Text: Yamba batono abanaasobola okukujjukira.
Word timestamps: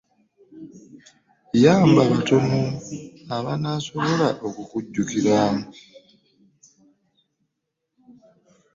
Yamba 1.63 2.01
batono 2.11 2.61
abanaasobola 3.35 4.27
okukujjukira. 4.47 5.37